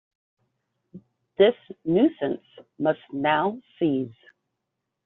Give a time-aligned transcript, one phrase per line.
[1.37, 1.53] This
[1.85, 2.41] nuisance
[2.79, 4.11] must now cease.